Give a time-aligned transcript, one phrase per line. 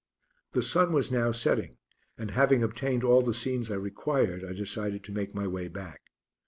[0.53, 1.77] The sun was now setting,
[2.17, 6.01] and having obtained all the scenes I required, I decided to make my way back.